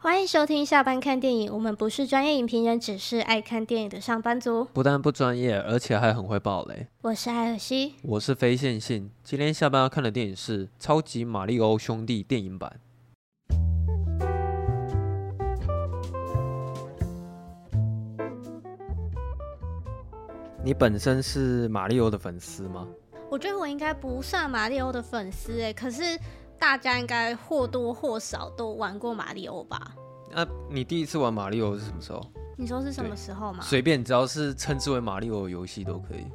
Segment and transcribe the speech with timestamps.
[0.00, 1.52] 欢迎收听下班看电影。
[1.52, 4.64] 我们不是专业影评人，只是爱看电影的上班族。
[4.66, 6.86] 不但不专业，而且还很会爆雷。
[7.00, 9.10] 我是艾尔西，我是非线性。
[9.24, 12.78] 今天下班要看的电影是《超级玛利欧兄弟》电影版。
[20.62, 22.86] 你本身是玛利欧的粉丝吗？
[23.28, 26.16] 我觉得我应该不算玛利欧的粉丝哎，可是
[26.58, 29.92] 大家应该或多或少都玩过马里欧吧？
[30.30, 32.20] 那、啊、你第一次玩马里欧是什么时候？
[32.56, 33.60] 你说是什么时候吗？
[33.62, 36.26] 随便，只要是称之为马里欧的游戏都可以。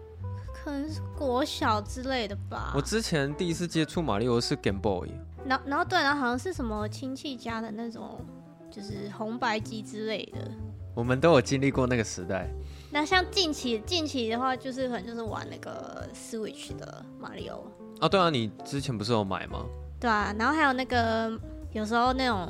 [0.53, 2.71] 可能是国小之类的吧。
[2.73, 5.09] 我之前第一次接触马里欧是 Game Boy。
[5.45, 8.21] 然后然后对，然后好像是什么亲戚家的那种，
[8.71, 10.49] 就是红白机之类的。
[10.95, 12.49] 我们都有经历过那个时代。
[12.89, 17.61] 那像近期近期的话，就是可能就是玩那个 Switch 的马里奥。
[17.99, 19.65] 啊，对啊，你之前不是有买吗？
[20.03, 21.31] 对啊，然后还有那个
[21.71, 22.49] 有时候那种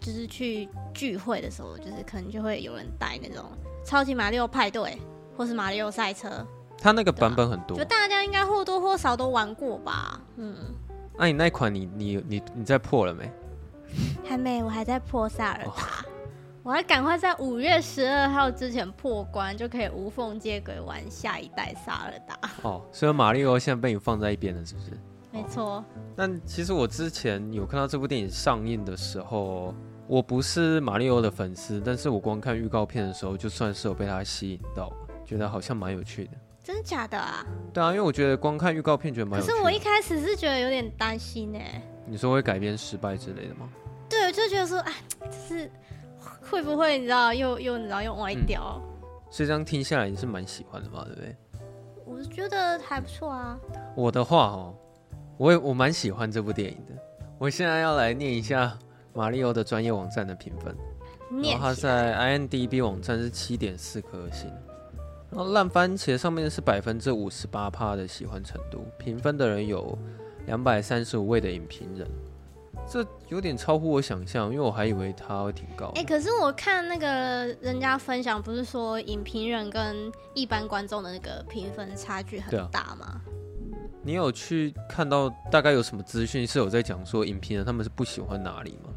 [0.00, 3.44] 就是去聚会的时候，就是可能就会有人带那种
[3.84, 4.96] 超级马里奥派对，
[5.36, 6.30] 或是马里奥赛车。
[6.78, 10.18] 它那个版本很多，就大家应该或多或少都玩过吧？
[10.36, 10.56] 嗯。
[11.16, 13.30] 那、啊、你那款你你你你在破了没？
[14.24, 15.70] 还没，我还在破萨尔达。
[15.70, 16.10] 哦
[16.64, 22.38] 我还赶快在五月十二号之前破关，就可以无缝接轨玩下一代萨尔达。
[22.62, 24.92] 哦，所以马里奥现在被你放在一边了，是不是？
[25.34, 25.84] 没错。
[26.14, 29.74] 那、哦、其实我之前有看到这部电影上映的时候，
[30.06, 34.92] 我不是马里欧的粉丝，但是我光看预告片的时候，就算是有被他吸引到，
[35.24, 36.30] 觉得好像蛮有趣的。
[36.62, 37.44] 真的假的啊？
[37.72, 39.52] 对啊，因为我觉得光看预告片觉得蛮有趣的。
[39.52, 41.58] 可是我一开始是觉得有点担心呢。
[42.06, 43.68] 你说会改编失败之类的吗？
[44.08, 44.92] 对，我就觉得说，哎，
[45.26, 45.70] 就是。
[46.50, 48.80] 会不会你知道又又你知道又歪掉？
[49.02, 51.36] 嗯，所以这样听下来你是蛮喜欢的嘛，对不对？
[52.04, 53.58] 我是觉得还不错啊。
[53.96, 54.74] 我的话哦，
[55.36, 56.92] 我也我蛮喜欢这部电影的。
[57.38, 58.78] 我现在要来念一下
[59.12, 60.74] 玛利欧的专业网站的评分。
[61.42, 64.48] 然后它在 IMDB 网站是七点四颗星，
[65.30, 69.98] 然后烂番茄上面是百分之五十八趴的喜欢程度，评分的人有
[70.46, 72.08] 两百三十五位的影评人。
[72.86, 75.86] 这有点超乎我想象，因为我还以为它会挺高。
[75.96, 77.06] 哎、欸，可是我看那个
[77.60, 83.20] 人家分享，不是说影评人跟一般观众的那个评分差距很大吗？
[84.04, 84.06] 啊？
[84.06, 88.90] 你有去看到大概有什么资讯是有在讲说影评人他们是不喜欢哪里吗？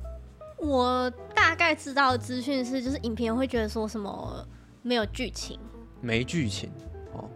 [0.58, 4.46] 我大概知道的资讯是，就是影评人会觉得说什么
[4.82, 5.60] 没有剧情，
[6.02, 6.70] 没剧情
[7.14, 7.30] 哦。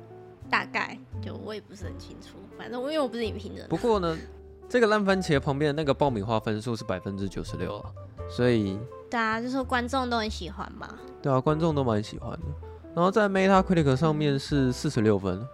[0.49, 3.67] 大概就我也不是很清楚，反正我因为我不是影评人。
[3.69, 4.17] 不过呢。
[4.69, 7.91] 这个烂番茄旁边的那个爆米花分数是百分之九十六啊，
[8.29, 10.87] 所以对啊，就说观众都很喜欢嘛。
[11.21, 12.45] 对啊，观众都蛮喜欢的。
[12.95, 15.45] 然后在 Metacritic 上面是四十六分，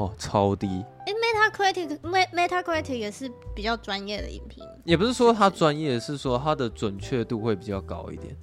[0.00, 0.82] 哦，超低。
[1.06, 8.34] 哎，Metacritic Metacritic 也是比较专业的影评，也不是说它专业，是说它的准确度会比较高一点。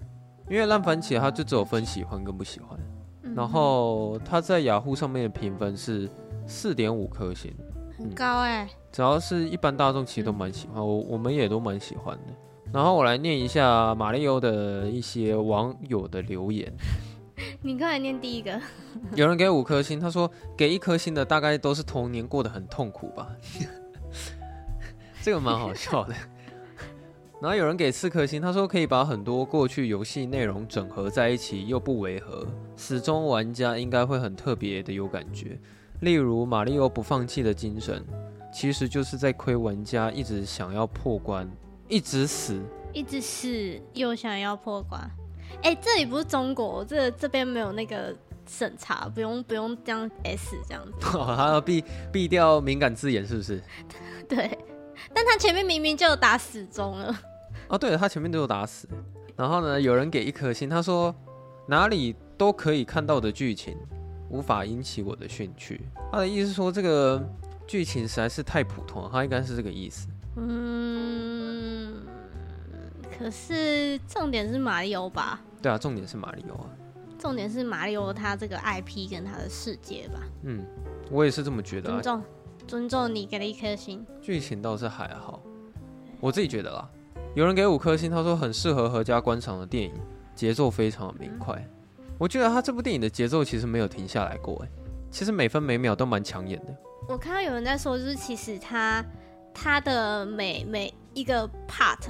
[0.47, 2.79] 因为烂番茄它就只有分喜欢跟不喜欢，
[3.23, 6.07] 嗯、然后它在雅虎上面的评分是
[6.45, 7.51] 四点五颗星。
[7.97, 12.33] 很高哎、欸，只要是一般大众其实都蛮喜欢，嗯、我我们也都蛮喜欢的。
[12.71, 16.71] 然后我来念一下马里欧的一些网友的留言。
[17.61, 18.59] 你快来念第一个。
[19.15, 23.27] 有人给五颗星，他说给一颗星的大概都是童年过得很痛苦吧。
[25.21, 26.15] 这个蛮好笑的。
[27.39, 35.59] 然后有人给四颗星，他说可以把很多过去游戏内容整合在一起，又不违和，始终玩家应该会很特别的有感觉。
[36.01, 38.03] 例如，玛利欧不放弃的精神，
[38.51, 41.47] 其实就是在亏玩家一直想要破关，
[41.87, 42.59] 一直死，
[42.93, 45.07] 一直死，又想要破关。
[45.63, 48.15] 哎、欸，这里不是中国，这这边没有那个
[48.47, 50.91] 审查，不用不用这样 S 这样子。
[51.17, 53.61] 哦，他要避避掉敏感字眼，是不是？
[54.29, 54.57] 对，
[55.13, 57.15] 但他前面明明就有打死忠了。
[57.67, 58.87] 哦，对了，他前面都有打死。
[59.35, 61.13] 然后呢，有人给一颗星，他说
[61.67, 63.77] 哪里都可以看到的剧情。
[64.29, 65.79] 无法引起我的兴趣。
[66.11, 67.25] 他的意思是说，这个
[67.65, 70.05] 剧情实在是太普通了，他应该是这个意思。
[70.35, 71.36] 嗯，
[73.17, 75.41] 可是重点是马里欧吧？
[75.61, 76.69] 对啊，重点是马里欧啊。
[77.17, 80.19] 重点是马里欧他这个 IP 跟他的世界吧？
[80.43, 80.63] 嗯，
[81.09, 81.99] 我也是这么觉得啊。
[81.99, 82.23] 尊重，
[82.67, 84.05] 尊重你给了一颗星。
[84.21, 85.41] 剧情倒是还好，
[86.19, 86.87] 我自己觉得啦。
[87.33, 89.93] 有人给五颗星，他说很适合合家观赏的电影，
[90.35, 91.55] 节奏非常的明快。
[91.55, 91.73] 嗯
[92.19, 94.69] 我觉得他这部电影的节奏其实没有停下来过，哎，
[95.11, 96.75] 其实每分每秒都蛮抢眼的。
[97.07, 99.05] 我看到有人在说，就是其实他
[99.53, 102.09] 他的每每一个 part，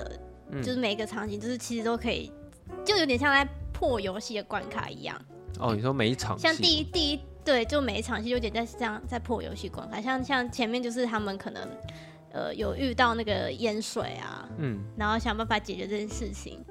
[0.61, 2.31] 就是每一个场景，就是其实都可以，
[2.85, 5.19] 就有点像在破游戏的关卡一样。
[5.59, 11.67] 哦，你说每一场，像第一第一对，就每一场戏有点在这样在破游戏关卡，像像前面就是他们可能
[12.31, 16.63] 呃有遇到那个淹水啊，嗯，然后想办法解决这件事情。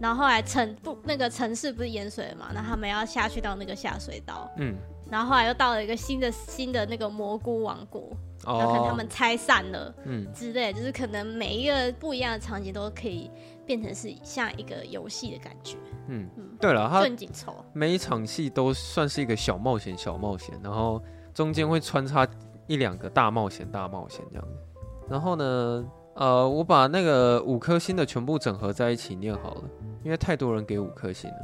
[0.00, 4.74] 然后后来城不那个城市不是淹水了嘛，那他们要下去到那个下水道，嗯，
[5.12, 8.08] 然后后来又到了一个新的新的那个蘑菇王国，
[8.46, 13.30] 然后可能他们拆散了，嗯之类，就是可能每一个不一样的场景都可以
[13.66, 15.76] 变成是像一个游戏的感觉，
[16.08, 17.04] 嗯嗯，对了，它
[17.74, 20.98] 每一场戏都算是一个小冒险小冒险，然后
[21.34, 22.26] 中间会穿插
[22.66, 24.56] 一两个大冒险大冒险这样子，
[25.10, 25.84] 然后呢？
[26.14, 29.62] 呃，我把那个五颗星的全部整合在一起念好了，
[30.04, 31.36] 因为太多人给五颗星了。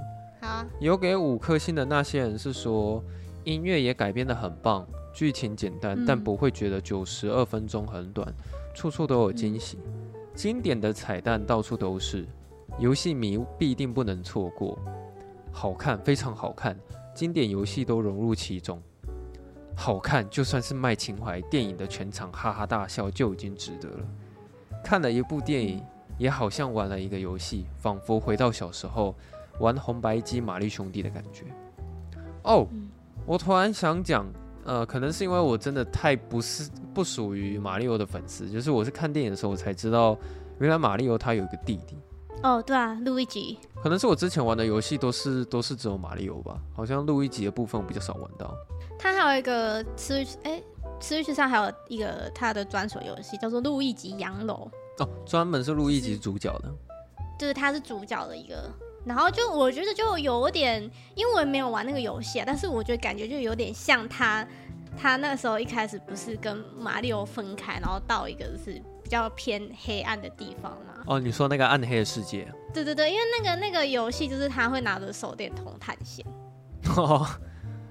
[0.43, 3.03] 好，有给五颗星的那些人是说，
[3.49, 8.31] 音乐也改编得很棒，剧情简单，嗯、但不会觉得九十二分钟很短，
[8.75, 9.93] 处处都有惊喜，嗯、
[10.35, 12.27] 经典的彩蛋到处都是，
[12.79, 14.79] 游戏迷必定不能错过，
[15.51, 16.79] 好看，非常好看，
[17.15, 18.83] 经典游戏都融入其中，
[19.75, 24.07] 好看，就算是卖情怀，电影的全场哈哈大笑就已经值得了。
[24.85, 25.83] 看了一部电影，
[26.19, 29.15] 也好像玩了一个游戏，仿佛回到小时候
[29.59, 31.45] 玩红白机玛丽兄弟的感觉。
[32.45, 32.67] 哦，
[33.29, 34.27] 我突然想讲，
[34.65, 40.17] 呃，可能是因为我真的太不是不属于马里欧的粉丝，就是我是看电影的时候我才知道，
[40.59, 41.95] 原来马里欧他有一个弟弟。
[42.43, 43.59] 哦，对啊，路易吉。
[43.83, 48.55] 可能是我之前玩的游戏都是都是只有马里欧吧，好像路易吉的部分我比较少玩到。
[48.99, 50.63] 他还有一个吃哎。
[51.01, 54.69] Switch 上还有一个他的专属游戏，叫做《路易吉洋楼》
[55.05, 56.75] 哦，专门是路易吉主角的，
[57.39, 58.69] 就是他是主角的一个。
[59.09, 60.83] 然后就我觉得就有点，
[61.15, 64.47] 因为我也没有玩那个游戏啊，但是我觉得感觉就有点像他，
[64.97, 71.03] 他那时候一开始不是跟马里奥分开，然后到一个就是比较偏黑暗的地方嘛。
[71.07, 72.47] 哦，你说那个暗黑的世界？
[72.75, 76.25] 对对对，因为那个那个游戏就是他会拿着手电筒探险。
[76.95, 77.27] 哦。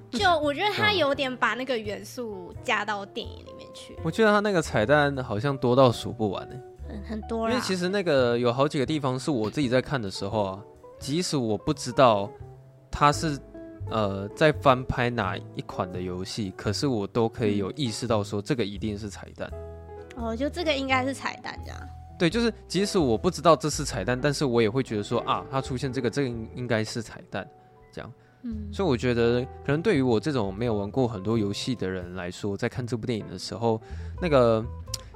[0.09, 3.93] 就我觉得他有点把那个元素加到电影里面去。
[4.03, 6.55] 我觉得他那个彩蛋好像多到数不完呢，
[6.87, 7.49] 很很多。
[7.49, 10.59] 因为其实那个有好几个地方是我自己在看的时候啊，
[10.99, 12.29] 即使我不知道
[12.91, 13.37] 他是
[13.89, 19.51] 呃在翻拍哪一款的游戏，可是我都可以有意识到说这个一定是彩蛋。
[20.15, 21.79] 哦，就这个应该是彩蛋这样。
[22.17, 27.47] 对，就是即使我不知道这是彩蛋，但是我也会觉得说啊，它出现这个，这个应该是彩蛋
[27.93, 28.11] 这样。
[28.41, 33.79] 嗯，所以我觉得，可能对于我这种没有玩过很多游戏的人来说，在看这部电影的时候，
[34.19, 34.65] 那个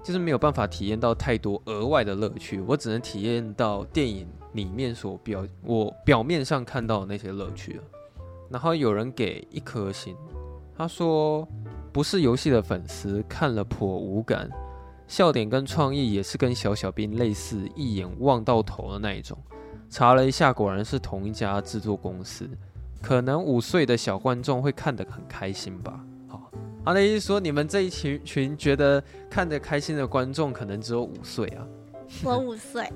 [0.04, 2.60] 就是没有办法体验到太多额外的乐趣。
[2.68, 7.84] 我只能体验到电影里面所表我表面上看到的那些乐趣了。
[8.50, 10.16] 然后有人给一颗星，
[10.78, 11.48] 他说
[11.94, 14.50] 不是游戏的粉丝，看了颇无感，
[15.08, 19.38] 笑点跟创意也是跟小小兵类似，一眼望到头的那一种。
[19.90, 22.50] 查了一下，果然是同一家制作公司。
[23.02, 26.00] 可能五岁的小观众会看得很开心吧。
[26.84, 31.68] 好，他的意思说，你们这一群群觉得看着开心的观众，可能只有五岁啊。
[32.24, 32.92] 我五岁，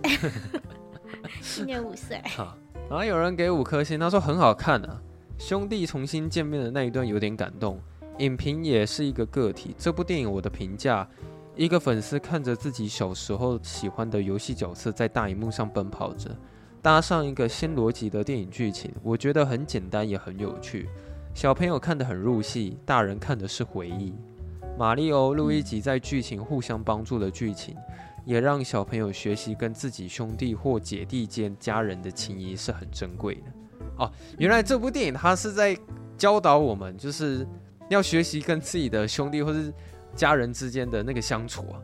[1.42, 2.20] 今年五岁。
[2.36, 2.58] 好，
[2.90, 5.02] 然后有人给五颗星，他说很好看啊，
[5.38, 7.80] 兄弟重新见面的那一段有点感动。
[8.20, 11.08] 影评也是一个个体，这部电影我的评价，
[11.56, 16.32] 一个粉丝看着自己小时候喜欢的游戏角色在大荧幕上奔跑着。
[16.82, 20.88] 搭上一个新逻辑的电影剧情，我觉得很简单也很有趣，
[21.36, 24.14] 小朋友看得很入戏，大人看的是回忆。
[24.80, 27.76] 马里欧、路易吉在剧情互相帮助的剧情，
[28.24, 33.42] 也让小朋友学习跟自己兄弟或姐弟间家人的情谊是很珍贵的。
[33.98, 35.78] 哦，原来这部电影它是在
[36.18, 37.46] 教导我们，就是
[37.90, 39.74] 要学习跟自己的兄弟或是
[40.16, 41.76] 家人之间的那个相处啊，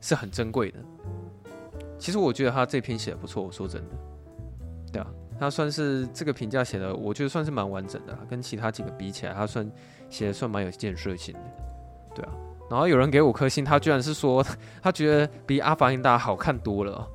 [0.00, 0.78] 是很珍贵的。
[1.98, 3.96] 其实我觉得他这篇写的不错，我说真的。
[5.40, 9.68] 他算是这个评价写的，我觉得算是蛮完整的啦，跟其他几个比起来，他算
[10.10, 11.40] 写的算蛮有建设性的。
[12.14, 12.32] 对啊，
[12.70, 14.44] 然后有人给五颗星，他居然是说
[14.82, 17.08] 他觉得比《阿凡达》好看多了。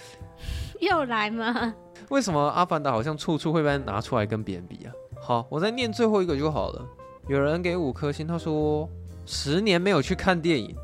[0.80, 1.74] 又来吗？
[2.08, 4.92] 为什么《阿凡达》好像处处会被拿出来跟别人比啊？
[5.20, 6.82] 好，我再念最后一个就好了。
[7.28, 8.88] 有人给五颗星，他说
[9.26, 10.74] 十年没有去看电影，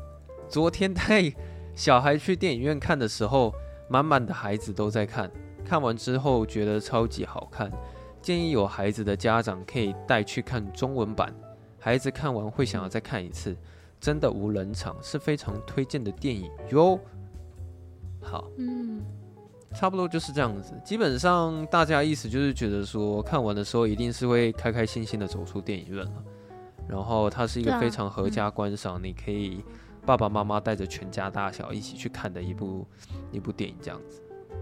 [0.47, 1.33] 昨天带
[1.73, 3.51] 小孩去电影院看的时候，
[3.89, 5.29] 满满的孩子都在看。
[5.67, 7.69] 看完之后觉得超级好看，
[8.21, 11.35] 建议有孩子的家长可以带去看中文版，
[11.77, 13.53] 孩子看完会想要再看一次，
[13.99, 16.97] 真的无冷场，是非常推荐的电影哟。
[18.21, 19.01] 好，嗯，
[19.73, 20.73] 差不多就是这样子。
[20.85, 26.23] 基本上大家意思就是觉得说，看完的时候一定是会开开心心的走出电影院了，
[26.87, 29.61] 然后它是一个非常合家观赏，你可以
[30.05, 32.87] 爸爸妈妈带着全家大小一起去看的一部
[33.33, 34.21] 一部电影，这样子，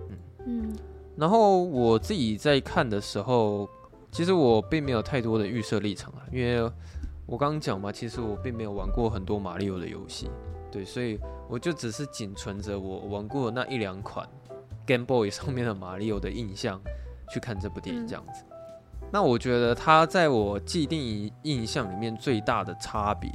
[0.09, 0.75] 嗯嗯。
[1.17, 3.69] 然后我自己在看的时候，
[4.11, 6.61] 其实我并没有太多的预设立场啊，因为
[7.25, 10.29] 我刚刚讲嘛，其实我并没有玩过很多马里奥的游戏，
[10.71, 11.19] 对，所以
[11.49, 14.27] 我就只是仅存着我玩过的那一两款
[14.85, 16.79] Game Boy 上面的马里奥的印象
[17.29, 18.43] 去看这部电影这样子。
[18.49, 23.31] 嗯、那我觉得他在我既定印象里面最大的差别，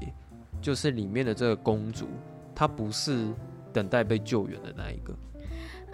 [0.61, 2.07] 就是里面的这个公主，
[2.55, 3.33] 她不是
[3.73, 5.15] 等待被救援的那一个。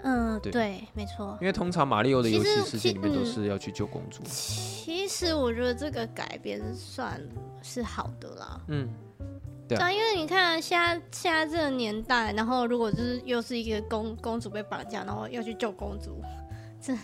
[0.03, 1.37] 嗯，对，对没错。
[1.41, 4.21] 因为通常马里奥的游戏世界里面都是要去救公主。
[4.25, 7.21] 其实我觉得这个改编算
[7.61, 8.61] 是好的啦。
[8.67, 8.87] 嗯。
[9.67, 16.21] 对啊，因为你看现在现在这个年代，然后如果就是又是一个公公主被绑架，然后要去救公主，
[16.81, 16.97] 这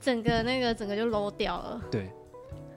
[0.00, 1.78] 整个那个整个就 low 掉了。
[1.90, 2.10] 对，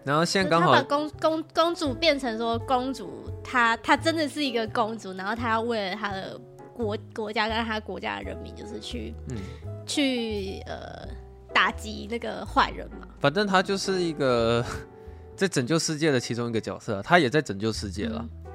[0.04, 6.38] 然后现在刚好他把公公公主变成说公主，她她真的是一个公主，然后她要为了她的
[6.86, 9.38] 国国家跟他国家的人民，就是去嗯
[9.86, 11.08] 去呃
[11.54, 13.08] 打击那个坏人嘛。
[13.20, 14.64] 反正他就是一个
[15.36, 18.20] 在拯救世界的其中一个角色，他也在拯救世界了。
[18.22, 18.46] 嗯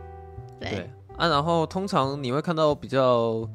[0.61, 3.47] 对啊，然后通常你会看到比较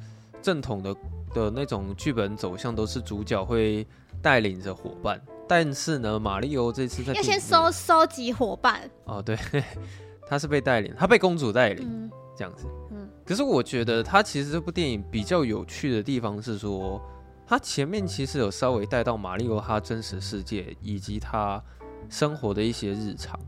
[0.42, 0.94] 正统的
[1.34, 3.88] 的那种剧本走向，都是主角会
[4.22, 5.20] 带领着伙伴。
[5.48, 9.36] 但是呢，马里欧这次在要先收收集伙伴哦，对，
[10.28, 12.68] 他是被带领，他被公主带领、嗯、这样子。
[12.92, 17.00] 嗯，可是我觉得他其实这部电影比较有趣的地方是说，
[17.45, 21.63] 他前面其实有稍微带到马里奥他真实世界以及他
[22.09, 23.39] 生活的一些日常，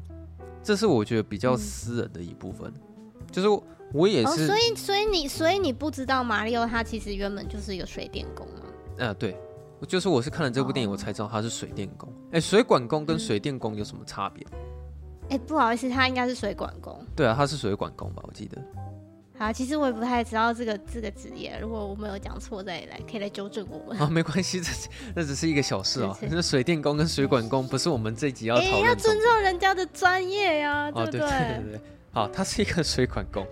[0.61, 2.71] 这是我觉得比较私人的一部分。
[2.75, 2.81] 嗯
[3.31, 3.47] 就是
[3.91, 9.05] 我也是，哦、所以所以你所以你不知道马里奥他其实原本就是一个水电工吗？
[9.07, 9.35] 啊，对，
[9.87, 12.07] 就是我是看了这部电影我才知道他是水电工。
[12.33, 14.45] 哎、水管工跟水电工有什么差别？
[15.29, 17.03] 哎、嗯欸，不好意思，他应该是水管工。
[17.15, 18.21] 对啊，他是水管工吧？
[18.27, 18.61] 我记得。
[19.41, 23.99] 好，其实我也不太知道这个这个职业，如果我没有讲错，再来可以来纠正我们。
[23.99, 24.71] 啊，没关系，这
[25.15, 26.15] 这只是一个小事哦。
[26.29, 28.73] 那水电工跟水管工不是我们这集要讨论。
[28.75, 31.21] 哎、欸，要尊重人家的专业呀、啊，对不对？
[31.21, 31.81] 哦、对，对对对。
[32.11, 33.43] 好，他是一个水管工，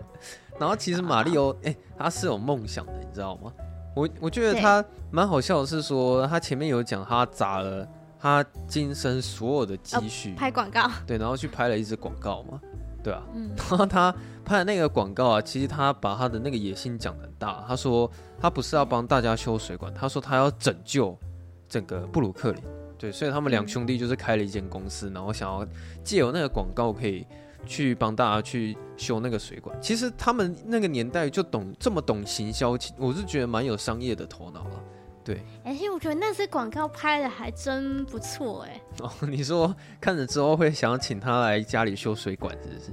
[0.59, 3.51] 然后其实马里欧，哎、欸，他是有梦想的，你知道吗？
[3.95, 7.87] 我我觉得他蛮好笑的是说，他前面有讲他砸了
[8.19, 12.61] 他今生所有的积蓄、哦、拍广告，对，然后去拍了一支广告嘛，
[13.03, 14.13] 对啊，嗯、然后他
[14.49, 21.15] 拍的那个广告啊，其实他把他的那个野心讲得很大，他说他不是要帮大家修水管，他说他要拯救
[21.67, 22.63] 整个布鲁克林，
[22.97, 25.63] 对，所以他们两兄弟就是开了一间公司，然后想要
[26.03, 27.27] 借由那个广告可以。
[27.65, 34.83] 去帮大家去修那个水管，其实他们那个年代就懂这么懂行销，我是觉得蛮有商业的头脑了。
[35.25, 38.81] 对，而且我觉得那支广告拍的还真不错哎。
[39.01, 42.91] 哦，你说看了之后会想要请他来家里修水管，是不是？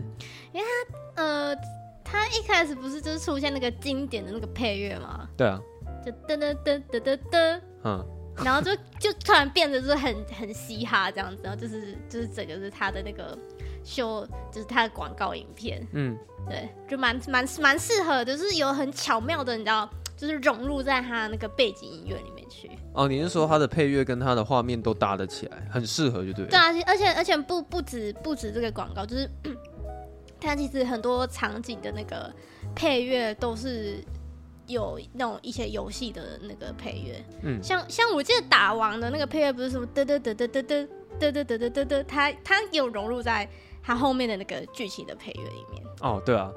[0.52, 0.85] 因为他
[1.16, 1.56] 呃，
[2.04, 5.28] 他一开始不是就是出现那个经典的那个配乐吗？
[5.37, 5.61] 对啊，
[6.04, 8.06] 就噔噔噔噔噔噔，嗯，
[8.44, 13.37] 然后就 就突然变得就是很很嘻哈这样子，然后就是就是整个是他的那个。
[13.88, 16.18] 秀就是他的广告影片，嗯，
[16.49, 22.68] 对，就蛮蛮蛮适合的，就是有很巧妙的，你知道，就是融入在他那个背景音乐里面去。
[22.94, 26.50] 哦，你是说他的配乐跟他的画面都搭得起来，很适合，就对了。
[26.50, 29.30] 对啊，而且而且不不止不止这个广告，就是
[30.40, 32.32] 他其实很多场景的那个
[32.74, 34.04] 配乐都是
[34.66, 40.88] 有那种一些游戏的那个配乐，嗯，像像我记得打王的那个配乐不是什么嘚嘚嘚嘚嘚嘚
[41.18, 43.48] 嘚嘚嘚嘚嘚，他他有融入在。
[43.88, 46.50] 它后面的那个剧情的配乐里面哦，对啊，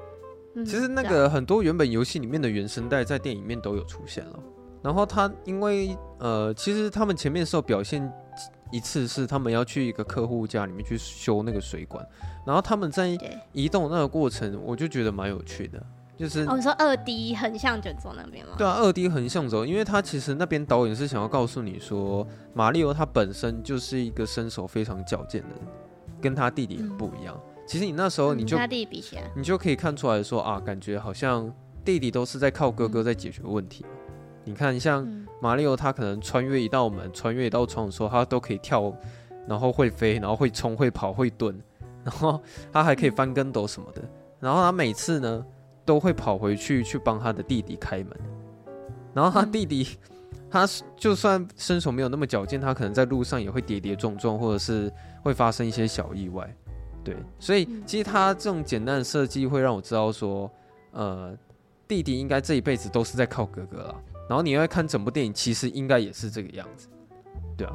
[0.55, 4.39] 嗯、其实那个很多原本游戏里面的原声带在电影里面都有出现了。
[4.81, 8.11] 然后他因为呃，其实他们前面是有表现
[8.71, 12.05] 一次是他们要去一个客户家里面去修那个水管，
[12.45, 13.17] 然后他们在
[13.51, 15.81] 移动那个过程，我就觉得蛮有趣的，
[16.17, 18.55] 就是哦，你说二 D 横向卷轴那边吗？
[18.57, 25.59] 对啊，二 D 横向轴，因为他其实那边导演是想要告诉你说，马里欧他本身就是一个身手非常矫健的人。
[26.21, 27.33] 跟他弟弟很不一样。
[27.33, 28.69] 嗯、其实你那时候你就、嗯、
[29.37, 31.49] 你就可以看出来说啊，感觉好像
[31.85, 33.85] 弟弟都是在靠哥哥在解决问题。
[33.87, 33.98] 嗯、
[34.49, 35.07] 你看，像
[35.39, 38.91] 马里奥，他可能穿越一道门、穿越一道窗的时候，他都可以跳，
[39.47, 41.55] 然后会飞，然后会冲、会跑、会蹲，
[42.03, 42.41] 然后
[42.71, 44.01] 他还可以翻跟斗什么的。
[44.01, 45.45] 嗯、然后他每次呢
[45.85, 48.09] 都会跑回去去帮他的弟弟开门。
[49.13, 54.91] 然后他弟弟，嗯、他就算身手没有那么矫健，他可能在路上也会跌跌撞撞，或者是。
[55.21, 56.49] 会发生一些小意外，
[57.03, 60.49] 对，所以其实他这种简单的设计会让我知道说，
[60.91, 61.37] 呃，
[61.89, 63.95] 弟弟应该这一辈子都是在靠哥哥了。
[64.29, 66.87] 然后你要看整部电影，其实应该也是这个样子，
[67.57, 67.73] 对啊。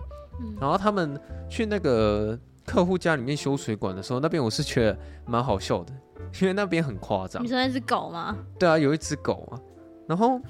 [0.60, 1.20] 然后他们
[1.50, 5.92] 去那个客户家里面修水管的时候，那边我是觉得蛮好笑的，
[6.40, 7.42] 因为那边很夸张。
[7.42, 8.36] 你说那只狗吗？
[8.58, 9.60] 对啊，有一只狗啊。
[10.06, 10.40] 然后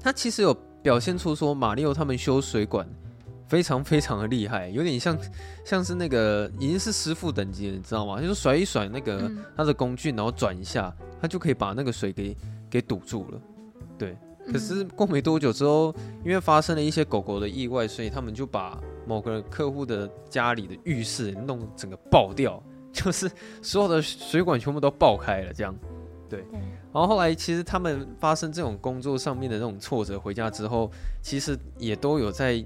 [0.00, 2.88] 他其实有表现出说，马里奥他们修水管。
[3.48, 5.18] 非常非常的厉害，有点像
[5.64, 8.20] 像是那个已经是师傅等级了，你知道吗？
[8.20, 12.36] 就是甩一甩那个他的工具，然后转一下，他就可以把那个水给
[12.70, 13.40] 给堵住了。
[14.44, 15.94] 对，可是过没多久之后，
[16.24, 23.30] 因为发生了一些狗狗的意外，所以他们就把某个客户的家里的浴室弄整个爆掉， 就是
[23.62, 25.74] 所有的水管全部都爆开了，这样。
[26.28, 26.44] 对。
[26.92, 30.90] 然后后来其实他们发生这种工作上面的那种挫折，回家之后，
[31.22, 32.64] 其实也都有在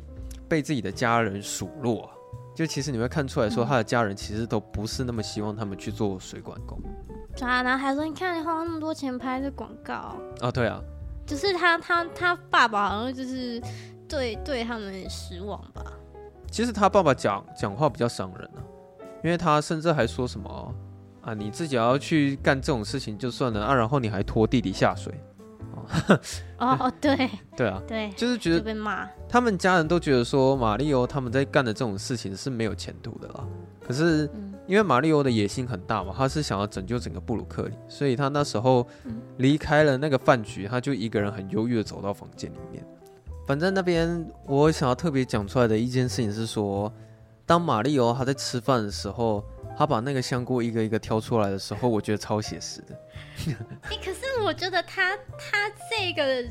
[0.49, 2.09] 被自己的家人数落。
[2.55, 6.79] 就其实你会看出来说，他的家人其实都不是那么希望他们去做水管工。
[7.41, 10.17] 啊，然后还说你看你花那么多钱拍这广告。
[10.41, 10.81] 啊，对啊。
[11.27, 13.61] 就是他他他爸爸好像就是
[14.09, 15.85] 对对他们失望吧。
[16.51, 18.61] 其实他爸爸讲讲话比较伤人啊，
[19.23, 20.75] 因为他甚至还说什么
[21.23, 25.13] 啊，你自己要去干这种事情就算了啊，然后你还拖弟弟下水。
[26.59, 29.07] 哦哦对 对啊对，就是觉得被骂。
[29.29, 33.45] 他们家人都觉得说马利欧他们在干的这种事情是没有前途的啦。
[33.87, 34.31] 可是
[34.67, 38.87] 因为马里欧的野心很大嘛，他是想要拯救整个布鲁克林，所以他那时候
[39.37, 42.85] 离开了那个饭局，他就一个人很忧郁的走到房间里面。
[43.47, 46.91] 反正那边我想要特别讲出来的一件事情是说，
[47.45, 49.45] 当马里欧他在吃饭的时候，
[49.77, 52.99] 他把那个香菇一个一个挑出来的时候，我觉得超写实的。
[53.91, 56.49] 欸，可是我觉得他他这个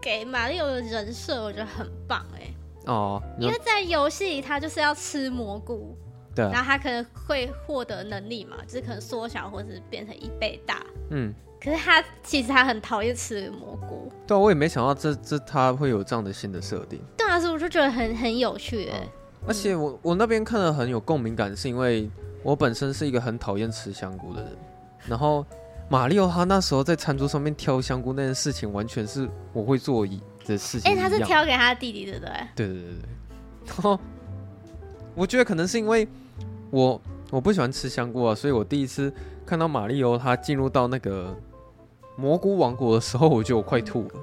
[0.00, 2.54] 给马里欧的人设，我觉得很棒哎。
[2.86, 5.94] 哦，因为在游戏里他就是要吃蘑菇，
[6.34, 10.82] 对，然后他可能会获得能力嘛，就是可能缩小或是变成一倍大。
[11.10, 14.10] 嗯，可是他其实他很讨厌吃蘑菇。
[14.26, 17.00] 对，我也没想到这这他会有这样的新的设定。
[17.16, 19.08] 对啊，所以我就觉得很很有趣哎。
[19.46, 22.10] 而且我我那边看了很有共鸣感，是因为
[22.42, 24.56] 我本身是一个很讨厌吃香菇的人，
[25.06, 25.44] 然后。
[25.92, 30.88] 马里奥他那时候在餐桌上面挑香菇那件事情，完全是我会做的事情。
[30.88, 32.32] 哎、欸，他是挑给他弟弟，对不对？
[32.54, 33.08] 对对对对。
[33.66, 33.98] 然后
[35.14, 36.06] 我觉得可能是因为
[36.70, 37.00] 我
[37.30, 39.12] 我不喜欢吃香菇啊，所以我第一次
[39.44, 41.36] 看到马里欧他进入到那个
[42.16, 44.14] 蘑菇王国的时候，我就快吐了。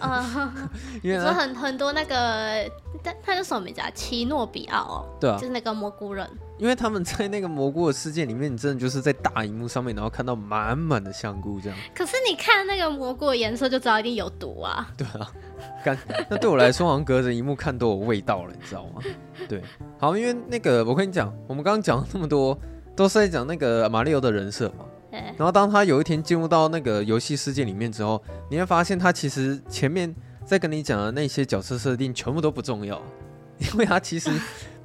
[0.00, 0.52] 啊，
[1.02, 2.70] 因为说很很多那个，
[3.02, 3.90] 他他叫什么名字啊？
[3.94, 6.28] 奇诺比奥哦，对啊，就是那个蘑菇人。
[6.58, 11.78] 因为他们在那个蘑菇的世界里面，你真的就是在大荧幕上面，然后看到满满的香菇这样。
[11.94, 14.86] 可是你看那个蘑菇的颜色，就知道一定有毒啊。
[14.94, 15.32] 对啊，
[15.82, 19.02] 干，那对我来说，好像隔着荧幕看都有味道了，你知道吗？
[19.48, 19.62] 对，
[19.98, 22.58] 好，因为那个我跟你讲，我们刚刚讲了那么多，
[22.94, 24.84] 都是在讲那个马里奥的人设嘛。
[25.10, 33.00] 然后当他有一天进入到那个游戏世界里面之后，你会发现他其实前面在跟你讲的那些角色设定全部都不重要，
[33.58, 34.30] 因为他其实。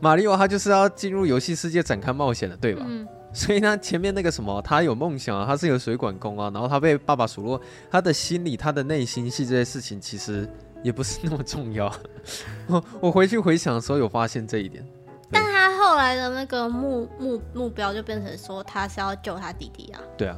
[0.02, 2.84] 马里奥他就是要进入游戏世界展开冒险的，对吧？
[2.86, 3.08] 嗯。
[3.34, 7.60] 所以呢，前面那个什么，他有梦想啊，他是有水管工啊，然后他被爸爸数落，
[7.90, 10.48] 他的心理、他的内心戏这些事情，其实
[10.84, 11.92] 也不是那么重要。
[12.68, 14.86] 我我回去回想的时候，有发现这一点。
[15.32, 20.00] 但他后来的那个目目目标就变成说，他是要救他弟弟啊。
[20.18, 20.38] 对啊，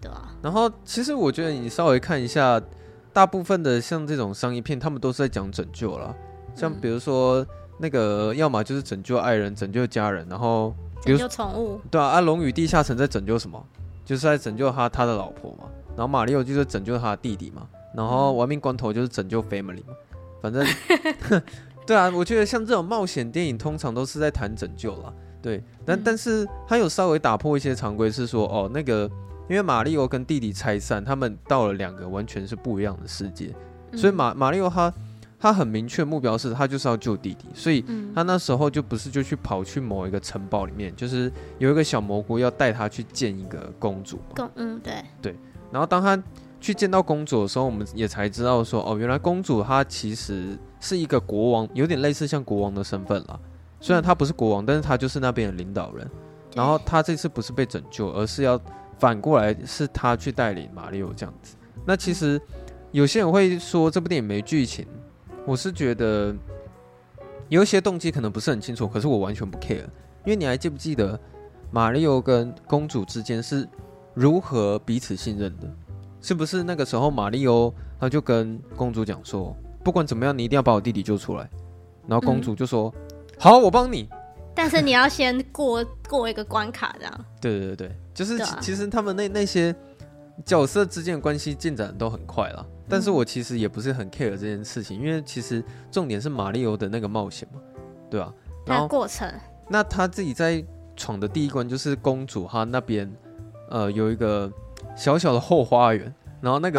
[0.00, 0.34] 对啊。
[0.42, 2.60] 然后其实我觉得你稍微看一下，
[3.12, 6.14] 大部分的像这种商业片，他们都是在讲拯救了，
[6.54, 7.40] 像比如说。
[7.40, 7.46] 嗯
[7.78, 11.80] 那个要么就是拯救爱人、拯救家人，然后拯救宠物。
[11.90, 13.60] 对啊，啊，龙与地下城在拯救什么？
[14.04, 15.64] 就是在拯救他他的老婆嘛。
[15.96, 17.66] 然后马里奥就是拯救他的弟弟嘛。
[17.92, 19.94] 然后亡命关头就是拯救 family 嘛。
[20.40, 20.64] 反正，
[21.86, 25.12] 对啊，我觉得像这种冒险电影通常都是在谈拯救啦。
[25.40, 29.10] 对，但但是他有稍微打破一些常规，是说哦，那个
[29.48, 33.54] 因为马里奥跟弟弟拆散，他们到了两个完全是不一样的世界，
[33.94, 34.92] 所以马马里奥他。
[35.42, 44.20] 他很明确目标是他就是要救弟弟，所以他那时候就不是就去跑去某一个城堡里面，就是有一个小蘑菇要带他去见一个公主。
[44.36, 45.36] 公，嗯，对对。
[45.72, 46.16] 然后当他
[46.60, 53.40] 去见到公主的时候，我们也才知道说，哦，原来公主她其实是一个国王，有点类似像国王的身份啦。
[53.80, 56.10] 虽然他不是国王，但是他就是那边的领导人。
[56.54, 58.60] 然后他这次不是被拯救，而是要
[58.98, 61.56] 反过来是他去带领马里奥这样子。
[61.86, 62.38] 那其实
[62.90, 64.86] 有些人会说这部电影没剧情。
[65.44, 66.32] 我是觉得
[67.48, 69.82] 有一些动机可能不是很清楚，可是我完全不 care，
[70.24, 71.18] 因为你还记不记得
[71.72, 73.68] 马里奥跟公主之间是
[74.14, 75.68] 如何彼此信任的？
[76.20, 81.48] 是不是那个时候马里奥他就跟公主讲说，不管怎么样，你一定要把我弟弟救出来。
[82.06, 84.08] 然后公主就说：“嗯、好，我帮你。”
[84.54, 87.24] 但是你要先过过一个关卡，这样。
[87.40, 89.74] 对对对，就是其、啊、其实他们那那些
[90.44, 92.66] 角色之间的关系进展都很快了。
[92.88, 97.60] 但是我其实也不是很 care 这件事情，因为其实重点是马里欧的那个冒险嘛，
[98.10, 98.34] 对吧？
[98.66, 99.32] 然后过程，
[99.68, 100.62] 那他自己在
[100.96, 103.10] 闯的第一关就是公主哈那边，
[103.70, 104.52] 呃，有一个
[104.94, 106.78] 小小的后花园，然后那个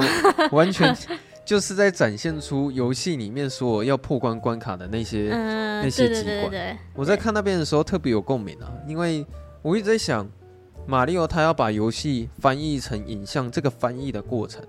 [0.51, 0.95] 完全
[1.45, 6.77] 就是在展现出游戏里面所有要破关关卡的那些、嗯、那些机关。
[6.95, 9.25] 我在看那边的时候特别有共鸣啊，因为
[9.61, 10.29] 我一直在想，
[10.85, 14.63] 马里奥他要把游戏翻译成影像，这个翻译的过程。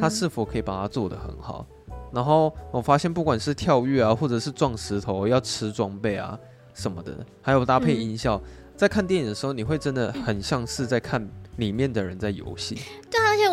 [0.00, 1.66] 他是否可以把它做得很好？
[2.12, 6.38] 然后我发现不管是跳跃啊，或者是撞石头要吃装备啊
[6.72, 12.78] 什么的，还有搭配音效，嗯、在看电影的时候，你会真的很像是在看里面的人在游戏。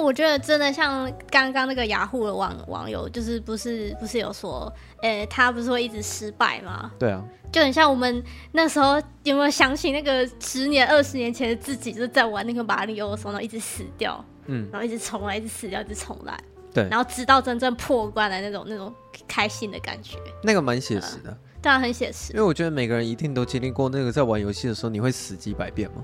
[0.09, 6.91] 我觉得真的像刚刚那个雅虎的网网友，就是不是不是有说，诶，他不是会一直失败吗？
[6.97, 16.35] 对啊，就很像我们那时候有没有想起那个十年、二十年前的自己，就是在玩那个马里奥的时候，然后一直死掉，嗯，然后一直重来，一直死掉，一直重来。
[16.73, 18.91] 对，然后直到真正破关的那种那种
[19.27, 22.33] 开心的感觉，那个蛮写实的，当然很写实。
[22.33, 26.03] 因为我觉得每个人一定都经历过那个在玩游戏的时候，你会死几百遍嘛。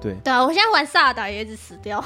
[0.00, 2.02] 对，对啊，我现在玩萨达也一直死掉。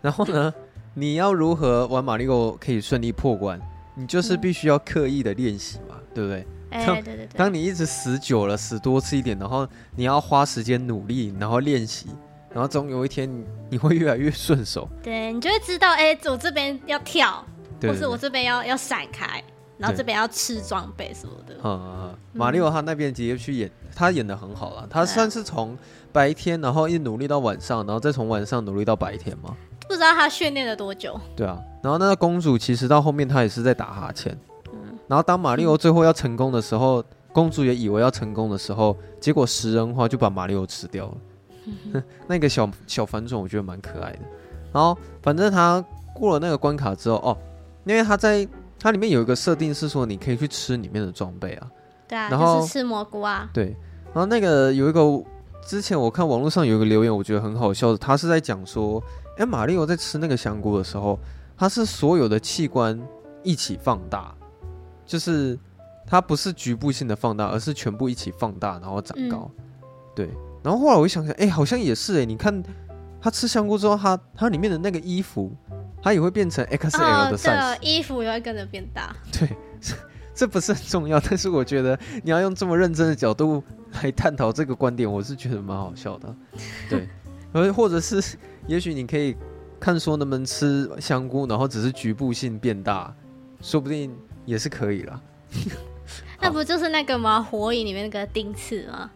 [0.00, 0.54] 然后呢，
[0.98, 3.60] 你要如何玩马里奥可以顺利破关？
[3.94, 6.46] 你就是必须要刻意的练习嘛，对不对？
[6.70, 7.28] 哎，对对对。
[7.36, 12.06] 当你一直死久了，死多次一点，然后你要花时间努力，然后练习。
[12.50, 17.44] 然后总有一天你你会越来越顺手，对，你就会知道，哎，我这边要跳，
[17.82, 19.44] 或是我这边要要闪开，
[19.76, 21.54] 然后这边要吃装备什么的。
[21.62, 24.86] 嗯嗯，马里奥他那边直接去演，他演的很好了。
[24.88, 25.76] 他算是从
[26.10, 29.54] 白天，然后一努力到晚上，然后再从晚上努力到白天吗？
[29.88, 31.18] 不知道他训练了多久。
[31.34, 34.36] 对啊，然后那个公主其实到后面她也是在打哈欠。
[34.72, 42.02] 嗯，然后当马里欧最后要成功的时候，公主也以为要成功的时候，结果食人花就把马里欧吃掉了。
[42.28, 44.18] 那个小小反转我觉得蛮可爱的，
[44.72, 47.36] 然后反正他过了那个关卡之后哦，
[47.84, 48.46] 因为他在
[48.78, 51.66] 它里面有一个设定是说你可以去吃里面的装备啊，
[52.06, 53.74] 对啊，然后就是吃蘑菇啊，对，
[54.12, 55.00] 然后那个有一个
[55.66, 59.02] 之前我看网络上有一个留言，我觉得很好笑的，他是在讲说，
[59.36, 61.18] 哎，马里奥在吃那个香菇的时候，
[61.56, 63.00] 它是所有的器官
[63.42, 64.34] 一起放大，
[65.04, 65.58] 就是
[66.06, 69.64] 它不是局部性的放大，而是全部一起放大然后长高，嗯、
[70.14, 70.30] 对。
[70.62, 72.24] 然后后来我一想想，哎，好像也是哎。
[72.24, 72.62] 你看，
[73.20, 75.52] 他吃香菇之后，他他里面的那个衣服，
[76.02, 79.14] 它也会变成 XL 的 size，哦、衣服也会跟着变大。
[79.30, 79.48] 对，
[80.34, 83.62] 这不是很重要，但是我觉得你要用这么认真的角度
[84.02, 86.34] 来探讨这个观点，我是觉得蛮好笑的。
[86.90, 87.08] 对，
[87.56, 89.34] 而或者是，也许你可以
[89.80, 93.14] 看说能不能吃香菇，然后只是局部性变大，
[93.62, 94.14] 说不定
[94.44, 95.20] 也是可以啦。
[96.38, 97.40] 那不就是那个吗？
[97.40, 99.10] 火影里面那个丁次吗？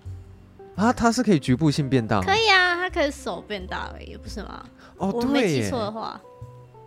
[0.76, 2.22] 啊，它是可以局部性变大？
[2.22, 4.64] 可以啊，它可以手变大而已，不是吗？
[4.96, 6.18] 哦，我没记错的话，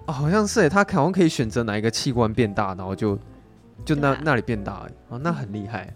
[0.07, 3.17] 哦，好像是诶，它好像可以选择哪一个器官变大，然后就
[3.85, 5.93] 就那、啊、那里变大，哦，那很厉害。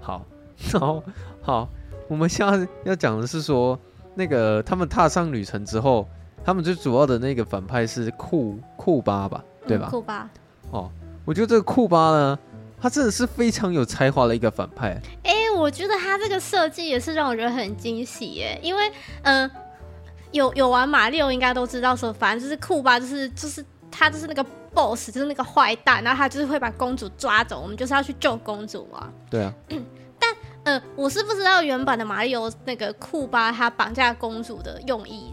[0.00, 0.24] 好，
[0.72, 1.02] 然后
[1.42, 1.68] 好，
[2.06, 3.78] 我们现在要讲的是说，
[4.14, 6.08] 那个他们踏上旅程之后，
[6.44, 9.88] 他们最主要的那个反派是库库巴吧，对吧？
[9.90, 10.30] 库巴。
[10.70, 10.90] 哦，
[11.24, 12.38] 我觉得这个库巴呢，
[12.80, 15.00] 他真的是非常有才华的一个反派。
[15.22, 15.32] 哎。
[15.54, 18.90] 我觉得他这个设计也是让我觉得很惊喜耶，因为
[19.22, 19.50] 嗯、呃，
[20.32, 29.08] 有有玩马里奥应该都知道说，反正就是库巴，就是就是他就是那个 boss，就是那个坏蛋，然后他就是会把公主抓走，我们就是要去救公主嘛。
[29.30, 29.54] 对啊。
[30.64, 35.32] 但嗯、呃，我是不知道原版的马里奥那个库巴他绑架公主的用意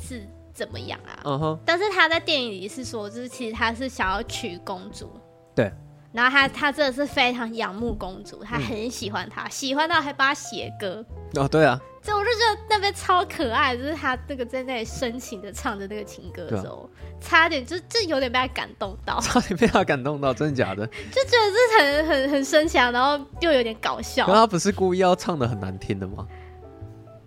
[0.00, 1.20] 是怎么样啊？
[1.24, 1.58] 嗯哼。
[1.64, 5.10] 但是他在电影里是说，就是其实他是想要娶公主。
[5.54, 5.72] 对。
[6.12, 11.04] 然后他他真的是非常仰慕公主，他很喜欢她，嗯、喜欢到还帮她写歌。
[11.34, 20.86] 哦，对啊，这我就觉得那边超可爱，就是他那个在那里深情的唱着那个情歌的时候，啊、差点就就有点被他感动到，差点被他感动到，真的假的？
[21.10, 24.24] 就觉得是很很很深情，然后又有点搞笑。
[24.26, 26.24] 可他不是故意要唱的很难听的吗？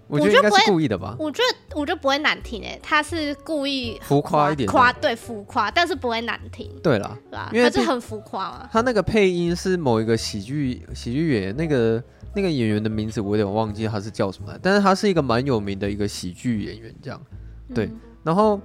[0.08, 1.16] 我觉得应该是故意的吧。
[1.20, 6.68] 我觉得我觉得不会难听诶，他是故意浮夸一点，夸对浮夸，但是不会难听。
[6.82, 7.50] 对啦，对吧？
[7.54, 8.68] 因为他是很浮夸嘛。
[8.72, 17.22] 他那个配音是某一个喜剧喜剧演员，那个那个演员的名字我有点忘记他是叫什么，但是他是一个蛮有名的一个喜剧演员，这样。
[17.74, 18.60] 对，嗯、然后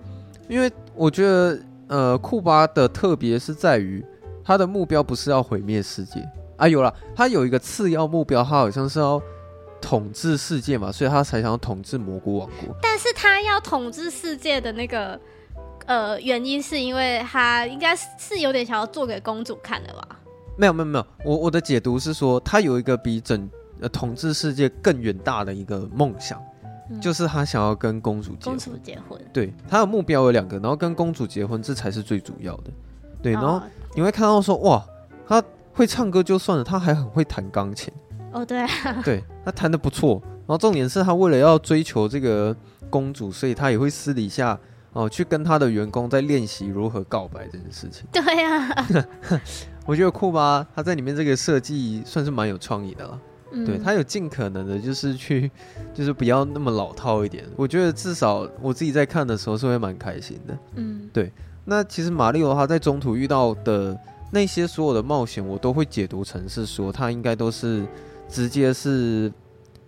[0.48, 4.04] 因为我觉得呃库巴的特别是在于
[4.44, 6.20] 他的目标不是要毁灭世界
[6.56, 9.20] 啊，有了，他有一个次要目标，他好像是要。
[9.80, 12.74] 统治世界嘛，所以他才想要统治蘑菇王国。
[12.80, 15.20] 但是他要统治世界的那个
[15.84, 20.20] 呃原因，是因为他应该是有点想要做给公主看的吧？
[20.56, 23.48] 没有没有没有，我我的解读是说，他有一个比整
[23.80, 26.40] 呃统治世界更远大的一个梦想，
[26.90, 28.56] 嗯、就是他想要跟公主结婚。
[28.56, 32.70] 公主结婚，对，他的目标有两个，然后跟公主结婚，这才是最主要的。
[33.22, 33.60] 对，然后
[33.94, 34.84] 你会看到说，哇，
[35.26, 37.92] 他会唱歌就算了，他还很会弹钢琴。
[38.32, 38.68] 哦，oh, 对啊，
[39.04, 40.20] 对，他弹的不错。
[40.22, 42.54] 然后重点是他为了要追求这个
[42.90, 44.58] 公主，所以他也会私底下
[44.94, 48.06] 哦去跟他的员工在练习如何告白这件事情。
[48.10, 48.86] 对啊，
[49.84, 53.20] 我觉得酷吧他在里面这个设计算是蛮有创意的了。
[53.56, 55.48] 嗯、对，他有尽可能的就是去，
[55.94, 57.44] 就是不要那么老套一点。
[57.54, 60.58] 我觉得至少我自己在看的时候是会蛮开心的。
[60.74, 61.30] 嗯，对。
[61.64, 63.96] 那其实马里奥他在中途遇到的
[64.32, 67.86] 那些所有的冒险，我都会解读成是说，他应该都是
[68.28, 69.32] 直接是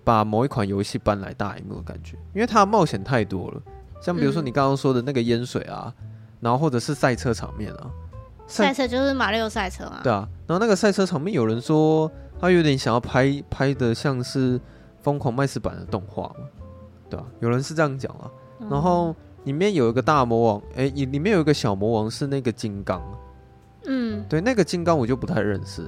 [0.05, 3.63] 把某一款游戏搬来大荧幕的感觉，因为他的冒险太多了。
[4.01, 6.09] 像比如说你刚刚说的那个淹水啊，嗯、
[6.41, 7.91] 然后或者是赛车场面啊，
[8.47, 10.01] 赛车就是马六赛车啊。
[10.03, 14.61] 对啊，然后那个赛车场面，有人说他有点想要拍拍的像是
[15.03, 16.47] 疯狂麦斯版的动画嘛，
[17.09, 18.31] 对啊，有人是这样讲啊。
[18.61, 23.03] 嗯、然后里面有一个大魔王，哎，里面有一个小魔王是那个金刚。
[23.89, 25.85] 嗯，对，那个金刚我就不太认识。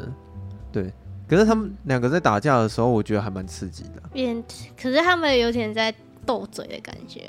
[0.71, 0.93] 对，
[1.29, 4.03] 可是他们两个在打架的时候，我觉得还蛮刺激的。
[4.13, 4.41] 变，
[4.81, 5.93] 可是他们有点在
[6.25, 7.23] 斗嘴的感觉。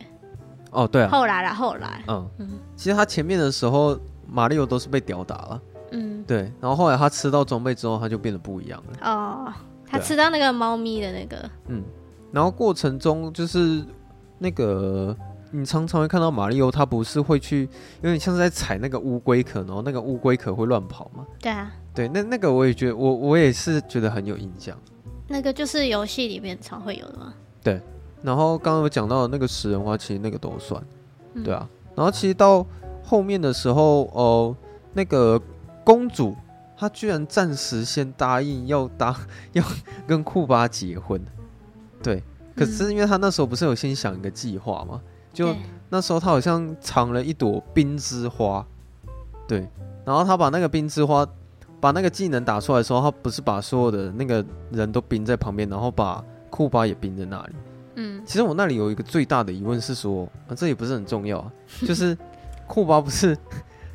[0.71, 1.09] 哦，对啊。
[1.09, 2.03] 后来啦，后来。
[2.07, 2.49] 嗯嗯。
[2.75, 5.61] 其实他前面的时候，马里奥都是被吊打了。
[5.91, 6.23] 嗯。
[6.25, 9.09] 对，然后后来他吃到装备之后，他就变得不一样了。
[9.11, 9.53] 哦，
[9.85, 11.49] 他吃到那个猫咪的那个。
[11.67, 11.83] 嗯。
[12.31, 13.83] 然后过程中就是
[14.37, 15.15] 那个。
[15.51, 17.67] 你常常会看到马里奥，他不是会去，
[18.03, 21.25] 有点像是在踩那个乌龟壳，然后那个乌龟壳会乱跑吗？
[21.41, 24.77] 对啊，对，那那个我也觉得，我我也是觉得很有印象。
[25.27, 27.33] 那个就是游戏里面常会有的吗？
[27.63, 27.81] 对，
[28.21, 30.81] 然后刚刚有讲到的那个食人花，其实那个都算，
[31.33, 31.67] 嗯、对啊。
[31.95, 32.65] 然后其实到
[33.03, 34.55] 后面的时候，哦、呃，
[34.93, 35.41] 那个
[35.83, 36.35] 公主
[36.77, 39.15] 她居然暂时先答应要搭
[39.53, 39.63] 要
[40.07, 41.21] 跟库巴结婚，
[42.01, 42.23] 对。
[42.55, 45.01] 可是因为她那时候不是有先想一个计划嘛？
[45.31, 45.55] 就
[45.89, 48.65] 那时候，她好像藏了一朵冰之花，
[49.47, 49.67] 对。
[50.03, 51.25] 然后她把那个冰之花，
[51.79, 57.53] 把那个技能打出来的时候，她不是把所有的那个人都冰在旁边，然后把库巴也冰在那里。
[58.29, 58.31] 嗯。
[58.31, 62.15] 其实我那里有一个最大的疑问是说，啊，这也不是很重要啊，就是
[62.67, 63.35] 库巴不是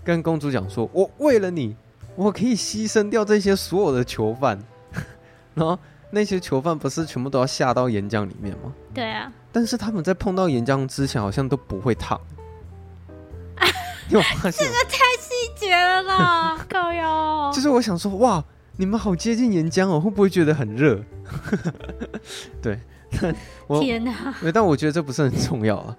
[0.03, 1.77] 跟公主讲说，我为了你，
[2.17, 4.59] 我可以牺牲掉这些所有的囚犯，
[5.55, 5.79] 然后
[6.11, 8.73] 那些囚犯不是全部都要下到岩浆里面吗？
[8.93, 9.33] 对啊。
[9.53, 12.21] 但是他们在碰到岩浆之前，好像都不会烫。
[14.11, 14.67] 有发现？
[14.67, 17.53] 这个太细节了啦，高腰。
[17.55, 18.45] 就是我想说，哇，
[18.77, 21.05] 你们好接近岩浆哦，会不会觉得很热？
[22.61, 22.81] 对，
[23.67, 24.35] 我天哪！
[24.53, 25.97] 但我觉得这不是很重要啊。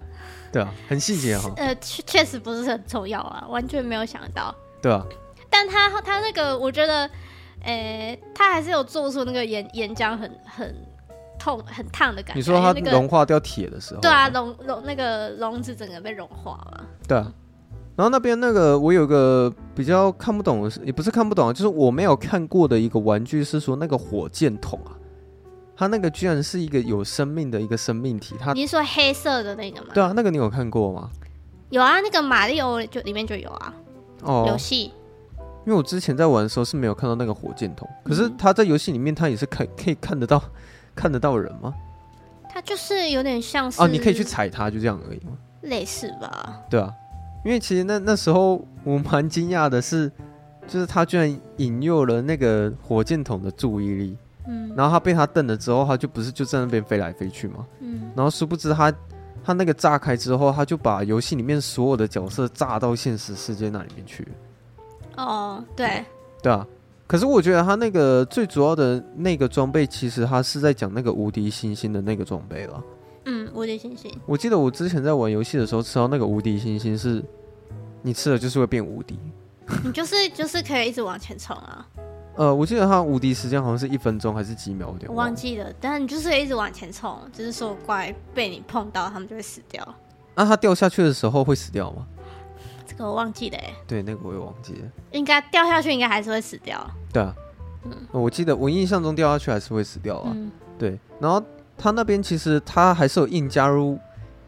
[0.52, 1.52] 对啊，很细节哈。
[1.58, 4.54] 呃，确确实不是很重要啊，完全没有想到。
[4.82, 5.06] 对啊。
[5.50, 7.10] 但他他那个，我觉得，
[7.64, 10.76] 呃、欸，他还是有做出那个岩岩浆很很。
[11.38, 12.36] 痛很烫的感觉。
[12.36, 14.00] 你说它融化掉铁的时候？
[14.00, 16.84] 对啊，融融那个笼子整个被融化了。
[17.08, 17.32] 对啊，
[17.96, 24.96] 然后那边那个我有个比较看不懂的是，也不是看不懂，就是我没有看过的一个玩具是说那个火箭筒啊，
[25.76, 28.36] 它那个居然是一个有生命的一个生命体。
[28.40, 29.88] 它你是说黑色的那个吗？
[29.94, 31.10] 对啊，那个你有看过吗？
[31.70, 33.74] 有啊，那个马里奥就里面就有啊。
[34.22, 34.94] 哦，游戏。
[35.66, 40.42] 因为我之前在玩的时候是没有看到那个火箭筒，可是它在游戏里面它也是可可以看得到。
[40.96, 41.74] 看得到人吗？
[42.50, 45.34] 它就是有点像是哦，你可以去踩它，就这样而已吗？
[45.64, 46.58] 类似吧。
[46.70, 46.90] 对啊，
[47.44, 50.10] 因为其实那那时候我蛮惊讶的是，
[50.66, 57.66] 就是他居然引诱了那个火箭筒的注意力，嗯，然后他被他瞪了之后，他就不是就在那边飞来飞去嘛？
[57.80, 58.94] 嗯，然后殊不知他
[59.44, 64.28] 他那个炸开之后，他就把游戏里面所有的角色炸到现实世界那里面去。
[65.18, 66.04] 哦，对，
[66.42, 66.66] 对啊。
[67.08, 72.84] 可是我觉得他那个最主要的那个装备，其实他是在讲那个无敌星星的那个装备了。
[73.26, 74.12] 嗯，无敌星星。
[74.26, 77.24] 我记得我之前在玩游戏的时候吃到那个无敌星星，是
[78.02, 79.20] 你吃了就是会变无敌。
[79.84, 81.88] 你就是就是可以一直往前冲啊。
[82.36, 84.94] 呃，我记得他无敌时间好像是一分钟还是几秒？
[85.08, 85.72] 我忘记了。
[85.80, 89.82] 但你就是一直往前冲，就是说怪被你碰到，他们就会死掉。
[90.36, 92.06] 那、啊、他掉下去的时候会死掉吗？
[92.86, 94.80] 这个我忘记了哎，对，那个我也忘记了。
[95.12, 96.86] 应该掉下去，应该还是会死掉。
[97.12, 97.34] 对啊，
[97.84, 100.32] 嗯，我记得我印象中掉下去还是会死掉啊。
[100.36, 101.42] 嗯、对，然后
[101.78, 103.98] 他那边其实他还是有硬加入，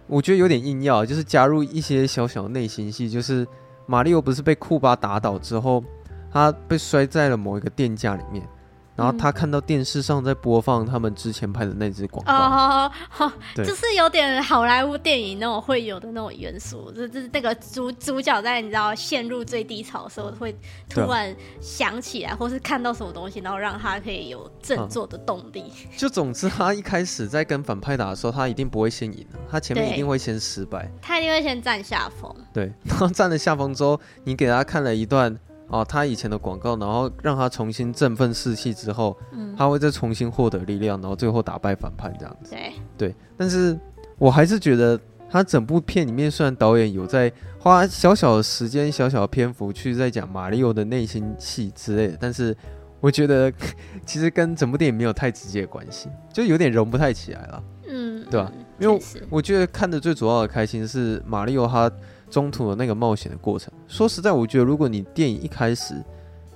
[0.07, 3.47] 我觉得有点硬要，就是加入一些小小的内心戏，就是
[3.85, 5.83] 马里奥不是被库巴打倒之后，
[6.31, 8.47] 他被摔在了某一个店架里面。
[8.95, 20.51] 然后他看到电视上在播放他们之前拍的那支广告，哦，就是有点好莱坞电影那种会有的那种元素，就是那个主主角在你知道陷入最低潮的时候，会
[20.89, 25.71] 突然想起来，或是看到什么东西，然后让他可以有振作的动力。
[25.95, 32.35] 就总之，他一开始在跟反派打的时候，他一定不会先赢，他前面一定会先失败，他一定会先占下风。
[32.51, 35.37] 对，然后占了下风之后，你给他看了一段。
[35.69, 42.51] 哦，他以前的广告，然后让他重新振奋士气之后，嗯，他会再重新获得力量，然后最后打败反叛这样子。
[42.51, 43.77] 对对，但是
[44.17, 44.97] 我还是觉得
[45.29, 52.55] 他整部片里面，虽然导演有在花小小的时间、小小的篇幅去在讲马里奥的内心戏之类的，但是
[53.01, 53.51] 我觉得
[54.05, 57.63] 其实跟整部电影没有太直接的关系，就有点融不太起来了。
[57.89, 58.49] 嗯，对吧？
[58.79, 61.91] 因为我觉得看的最主要的开心是马里奥他。
[62.29, 66.03] 中途的那个冒险的过程，说实在，我觉得如果你电影一开始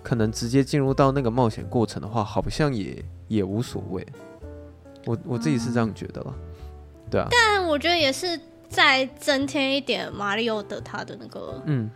[0.03, 4.05] 可能直接进入到那个冒险过程的话，好像也也无所谓。
[5.05, 6.43] 我我自己是这样觉得了，嗯、
[7.09, 7.27] 对啊。
[7.31, 11.89] 但我觉得也是再增添一点马里奥的他的那个嗯。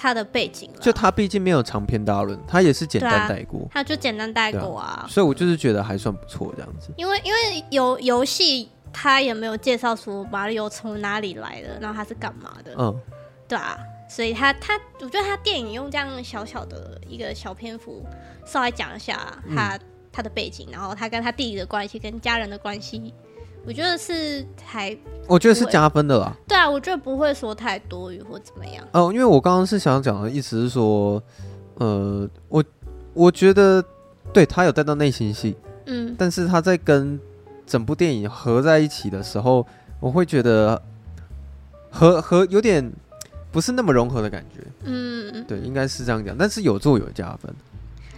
[0.00, 6.92] 他的背景，就他毕竟没有长篇大论，他也是简单带过，他就简单带过啊，所以我就是觉得还算不错这样子。
[6.96, 13.00] 因为因为游游戏他也没有介绍出马里奥从哪里来的，然后他是干嘛的，嗯，
[13.46, 18.04] 对啊，所以他他我觉得他电影用这样小小的一个小篇幅
[18.44, 19.20] 稍微讲一下
[19.54, 19.80] 他、嗯、
[20.12, 23.14] 他的背景，然后他跟他弟弟的关系，跟家人的关系。
[23.66, 24.96] 我觉得是还，
[25.26, 26.34] 我觉得是加分的啦。
[26.46, 28.82] 对啊，我觉得不会说太多余或怎么样。
[28.92, 31.22] 哦，因为我刚刚是想讲的意思是说，
[31.74, 32.64] 呃，我
[33.12, 33.84] 我觉得
[34.32, 37.20] 对他有带到内心戏，嗯，但是他在跟
[37.68, 39.64] 整部电影合在一起的时候，
[40.00, 40.82] 我会觉得
[41.90, 42.90] 和和有点
[43.52, 44.66] 不是那么融合的感觉。
[44.82, 47.54] 嗯，对，应该是这样讲，但是有做有加分。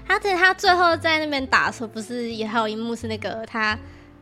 [0.06, 3.76] 他在他最后在那边打的时候，不是也还有一幕是那个他。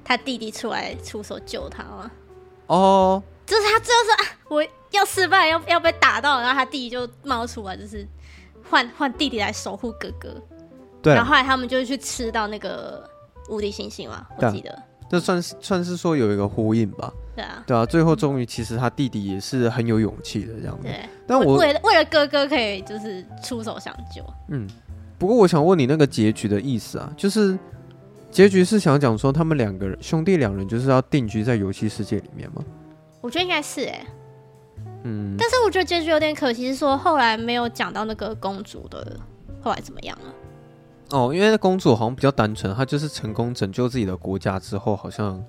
[0.04, 2.10] 他弟弟出来出手救他吗？
[2.68, 8.08] 哦，就是他最后说啊，我要失败，要要被打到，然后他弟弟就冒出来，就是
[8.70, 10.34] 换换弟弟来守护哥哥。
[11.02, 13.06] 对，然后后来他们就去吃到那个
[13.50, 14.82] 无敌星星嘛，我记得。
[15.08, 17.12] 这算是算是说有一个呼应吧。
[17.34, 20.82] 对啊，对啊，最后终于其实他弟弟也是很有勇气的这样子。
[20.84, 24.22] 对，但我为了为了哥哥可以就是出手相救。
[24.48, 24.68] 嗯，
[25.18, 27.58] 不过我想问你那个结局的意思啊，就是。
[28.30, 32.62] 结局是想讲说他们两个人兄弟两人就是要定居在游戏世界里面吗？
[33.22, 34.06] 我觉得应该是哎、欸，
[35.04, 39.18] 嗯，但是我觉得结局有点可惜，是说后来没有讲到那个公主的
[39.62, 40.34] 后来怎么样了。
[41.10, 45.44] 哦，因为公主好像比较单纯，她就是成功拯救自己的国家之后，好像。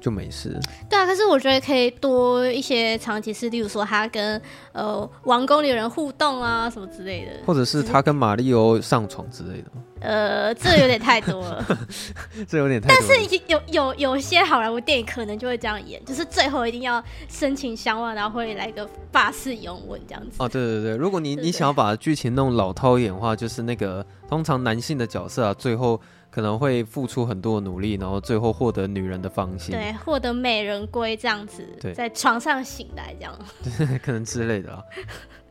[0.00, 0.58] 就没事。
[0.88, 4.40] 对啊，可是我觉得可以多一些场景，是例如说他跟
[4.72, 9.70] 呃王宫里的人互动啊，什么之类的，或者是他跟马里欧上床之类的。
[10.00, 11.78] 呃，这有点太多了，
[12.48, 12.96] 这有点太多。
[12.98, 20.36] 但是有有有些好莱坞电影可能就会这样演，就是最后一定要深情相望，然后会来个发誓拥吻这样子。
[20.38, 26.00] 哦，对对对，如果你你想要把剧情弄老套一点的话，就是那个通常男性的角色啊，最后。
[26.30, 33.36] 可能会付出很多努力，然后最后获得女人的芳心，对，获得美人归这样子，对，在床上醒来这样，
[34.00, 34.80] 可能之类的啊。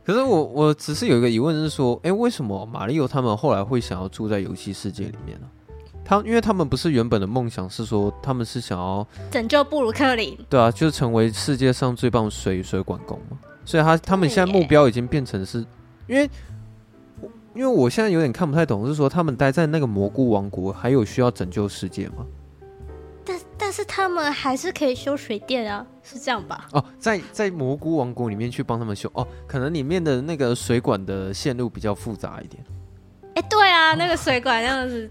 [0.02, 5.46] 可是我我只是有一个疑问是说，哎、欸，为什么马里奥他们后来会想要住在游戏世界里面呢？
[6.02, 13.38] 他因为他们不是原本的梦想是说他们是想要拯救布鲁克林，对啊，就成为世界上最棒水水管工嘛。
[13.64, 15.58] 所以他他们现在目标已经变成是
[16.06, 16.28] 因为。
[17.54, 22.24] 因为我现在有点看不太懂，是说他们待在那个蘑菇王国，还有需要拯救世界吗？
[23.24, 26.68] 但但是他们还是可以修水电啊，是这样吧？
[26.72, 32.64] 哦，在在蘑菇王国里面去帮他们修哦，可能里面的那个水管的线路比较复杂一点。
[33.34, 35.10] 哎，对啊，那个水管那样子，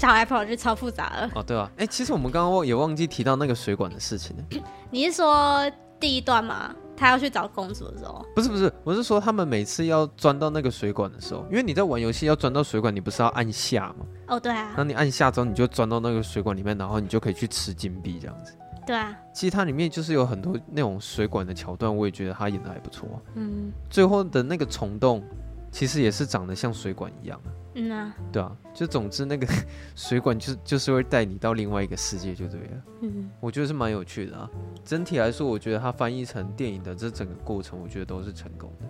[0.00, 1.30] 跑来跑去超复杂了。
[1.34, 4.44] 哦，对啊，哎，其实我们刚刚忘也忘记提到那个水管的事情了。
[4.90, 6.74] 你是说第一段吗？
[7.00, 14.04] 他要去找公主的时候，不是不是，我是说他们每次要钻到那个水管的时候，因为你在玩游戏要钻到水管，你不是要按下吗？
[14.28, 14.74] 哦，对啊。
[14.76, 18.52] 那你按下之后，你就钻到那个水管里面，然后你就可以去吃金币这样子。
[18.86, 19.16] 对啊。
[19.32, 23.16] 其实它里面就是有很多那种水管的桥段，我也觉得他演的还不错啊。
[23.36, 23.72] 嗯。
[23.88, 25.24] 最后的那个虫洞，
[25.72, 27.40] 其实也是长得像水管一样。
[27.74, 29.46] 嗯啊，对啊，就总之那个
[29.94, 32.82] 水管就就是会带你到另外一个世界就对了。
[33.02, 34.50] 嗯，我觉得是蛮有趣的啊。
[34.84, 38.86] 整体来说，我觉得它翻译成电影的这整个过程，我觉得都是成功的。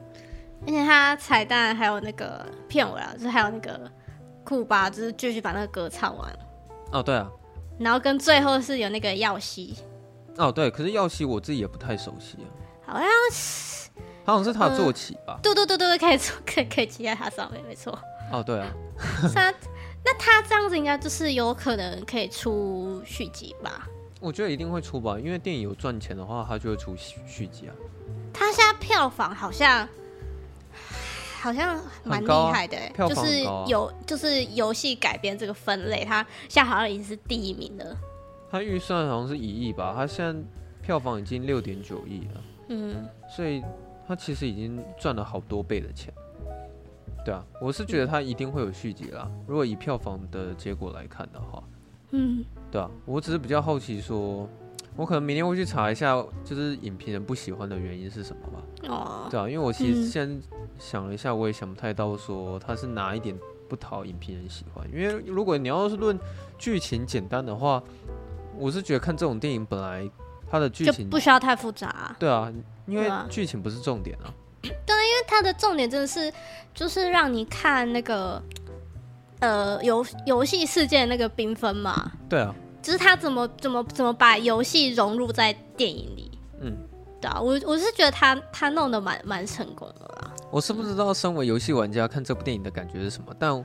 [0.62, 3.90] 而且它彩蛋还有那个片尾啊，就是还有那个
[4.44, 6.38] 库巴，就是继续把那个歌唱完。
[6.92, 7.30] 哦，对啊。
[7.78, 9.76] 然后跟最后是有那个耀西。
[10.36, 12.48] 哦，对，可是耀西我自己也不太熟悉啊。
[12.86, 13.90] 好像是，
[14.24, 15.38] 好像是他坐骑吧？
[15.42, 17.98] 对对对对对，可以坐，可以可以骑在他上面，没错。
[18.30, 18.72] 哦，对啊，
[19.34, 19.52] 他
[20.04, 23.86] 那他这样子应该就是有可能可以出续集吧？
[24.20, 27.74] 我觉得一定会出吧，因为电影有赚钱的话，他就会出续集啊。
[28.32, 29.88] 他现在票房好像
[31.40, 37.96] 好像蛮厉害的，欸，啊，就是有就是游戏改编这个分类，他现在好像已经是第一名了。
[38.50, 40.40] 他预算好像是一亿吧，他现在
[40.82, 43.62] 票房已经六点九亿了，嗯，所以
[44.06, 46.12] 他其实已经赚了好多倍的钱。
[47.24, 49.30] 对啊，我是觉得它一定会有续集啦。
[49.46, 51.62] 如果以票房的结果来看的话，
[52.12, 54.48] 嗯，对啊，我只是比较好奇说，
[54.96, 56.14] 我可能明天会去查一下，
[56.44, 58.62] 就是影评人不喜欢的原因是什么吧。
[58.88, 60.40] 哦，对啊，因为我其实先
[60.78, 64.86] 想了一下，我也想不太到说它是哪一点不讨影评人喜欢。
[64.92, 66.18] 因为如果你要是论
[66.58, 67.82] 剧情简单的话，
[68.56, 70.10] 我是觉得看这种电影本来
[70.50, 72.16] 它的剧情就不需要太复杂啊。
[72.18, 72.52] 对啊，
[72.86, 74.34] 因为剧情不是重点啊。
[74.62, 76.32] 对，因为它的重点真的是，
[76.74, 78.42] 就是让你看那个
[79.38, 82.10] 呃游游戏世界那个缤纷嘛。
[82.28, 82.52] 对啊，
[82.82, 86.32] 就是他怎么怎么怎么把游戏融入在电影里。
[86.60, 86.76] 嗯，
[87.20, 90.34] 对啊，我我是觉得他他弄得蛮蛮成功的啦。
[90.50, 93.64] 我是不知道身为游戏玩家看这部电影的感觉是什么，但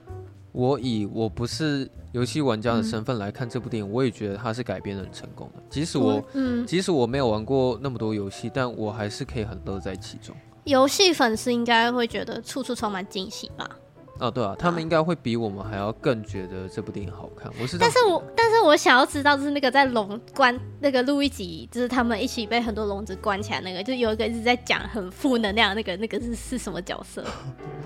[0.51, 5.63] 我以我不是游戏玩家的身份来看这部电影，嗯、我也觉得它是改编的很成功的。
[5.67, 10.35] 即使，我嗯，即使我没有玩过那么多游戏，但我还是可以很乐在其中。
[10.65, 13.69] 游戏粉丝应该会觉得处处充满惊喜吧？
[14.17, 17.51] 哦，对啊，他们应该会比我们还要更觉得这部电影好看。
[17.61, 27.25] 我是，但是我但是我想要知道，就是那个在笼关那个录一集，就是他们一起被很多笼子关起来那个，就有一个一直在讲很负能量的那个那个是是什么角色？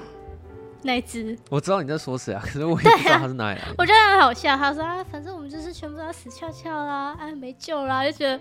[0.84, 3.76] 那一只我知道你在说谁啊，可是我也不知道他是哪里来的。
[3.80, 8.40] 我觉得很好笑，他说啊，反正我们就是全部都要死翘翘啦，哎、啊，没救啦，就觉得。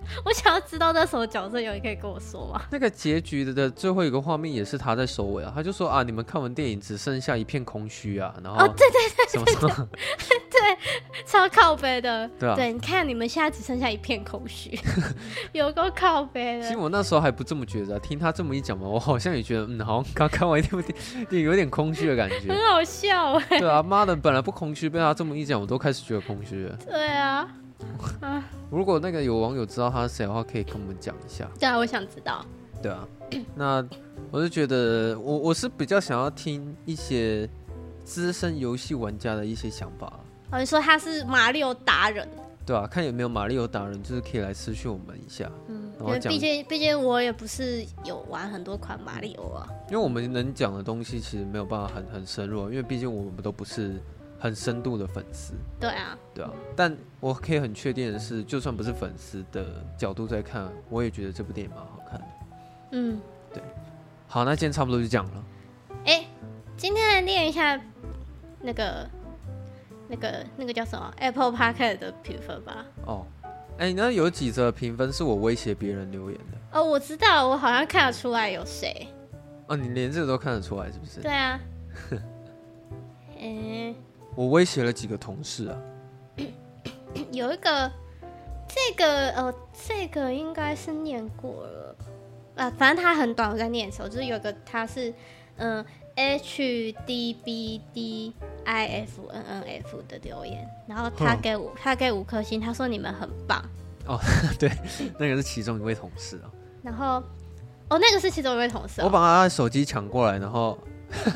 [0.24, 2.62] 我想要知道那什么角色，有人可以跟我说吗？
[2.70, 9.88] 那个结局的最后一个画面也是他在收尾啊，他就说啊，你们看完电影只剩下一片空虚啊，然后哦，对对对，什么什么，
[10.50, 14.78] 对，超靠背的，对啊，对，你看你们现在只剩下一片空虚，
[15.52, 16.62] 有够靠背的。
[16.62, 20.96] 其实我那时候还不这么觉得，听他这么一讲嘛，我好像也觉得，嗯，好像刚看完一部电
[21.30, 23.58] 影，有点空虚的感觉，很好笑哎。
[23.60, 26.76] 对啊，妈的，本来不空虚，被他这么一讲，我都开始觉得空虚了。
[26.86, 27.46] 对啊。
[28.70, 31.48] 如果那个有网友知道他是谁的话，可以跟我们讲一下。
[31.58, 32.44] 对啊，我想知道。
[32.82, 33.08] 对啊，
[33.54, 33.84] 那
[34.30, 37.48] 我是觉得，我我是比较想要听一些
[38.04, 40.12] 资深游戏玩家的一些想法。
[40.50, 42.28] 哦，你说他是马里奥达人？
[42.64, 45.50] 对啊，看有没有马里奥达人，就是可以来私讯我们一下。
[45.68, 49.68] 嗯，因为毕竟毕竟我也不是有玩很多款马里奥啊。
[49.90, 54.00] 因为我们能讲的东西其实没有办法很很深入，因为毕竟我们都不是。
[54.38, 62.26] 很深度的粉丝，对啊，对啊，但我可以很确定的是，就算不是粉丝的角度在看，我也觉得这部电影蛮好看的。
[62.92, 63.20] 嗯，
[63.52, 63.62] 对。
[64.28, 65.44] 好，那今天差不多就讲了。
[66.04, 66.28] 哎、欸，
[66.76, 67.80] 今天来念一下
[68.60, 69.08] 那个、
[70.06, 72.86] 那个、那个叫什么 Apple Podcast 的评分吧。
[73.06, 73.26] 哦，
[73.78, 76.78] 哎、欸，那有几则评分是我威胁别人留言的？
[76.78, 79.08] 哦，我知道，我好像看得出来有谁。
[79.66, 81.20] 哦，你连这个都看得出来，是不是？
[81.20, 81.60] 对啊。
[83.40, 83.94] 欸
[84.38, 85.76] 我威胁了几个同事啊，
[87.32, 87.90] 有一个，
[88.68, 89.52] 这个呃，
[89.88, 91.96] 这个应该是念过了。
[92.54, 95.12] 啊，反正他很短，我在念的时候，就是有个他是
[95.56, 98.32] 嗯、呃、H D B D
[98.64, 103.60] I F N N F 的留言，然后他给我他给五颗星，他说你们很棒。
[104.06, 104.20] 哦，
[104.56, 104.70] 对，
[105.18, 106.50] 那个是其中一位同事啊，
[106.84, 107.20] 然后
[107.88, 110.78] 哦，那个是其中一位同事、哦，我把他的手机抢过来，然后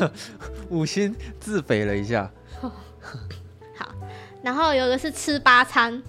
[0.70, 2.30] 五星自肥了一下。
[3.76, 3.92] 好，
[4.42, 6.02] 然后有一个是吃八餐，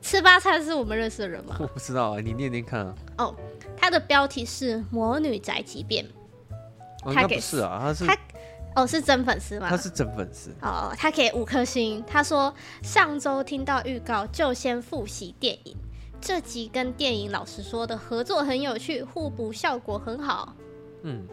[0.00, 1.56] 吃八餐是我们认识的人吗？
[1.60, 2.94] 我不知道啊，你念念看啊。
[3.18, 3.34] 哦，
[3.76, 6.04] 他的标题是《魔女宅急便》，
[7.04, 8.16] 哦，他给是啊，他是他
[8.76, 9.68] 哦是真粉丝吗？
[9.68, 15.76] 他是真粉丝哦，他给五颗星，他说上周听到预告就先复习电影，
[16.20, 20.54] 这集跟电影老师说的合作很有趣，互补效果很好。
[21.02, 21.26] 嗯。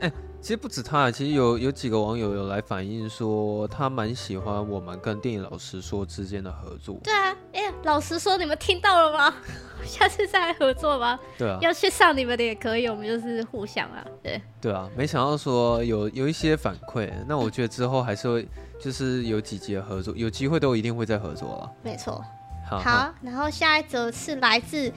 [0.00, 0.10] 哎，
[0.40, 6.98] 其实不止他，其实有有几个网友有来反映说，他蛮喜欢我们跟电影老师说之间的合作。
[7.04, 9.34] 对啊，哎，老实说，你们听到了吗？
[9.84, 11.18] 下次再来合作吧。
[11.36, 14.04] 对啊，要去上你们的也可以，我们就是互相啊。
[14.22, 18.48] 对对啊，没想到说有有一些反馈，那我觉得之后还是会
[18.80, 21.70] 就是有几集的合作，有机会都一定会再合作了。
[21.82, 22.24] 没错。
[22.68, 24.90] 好，好，然后下一则是来自。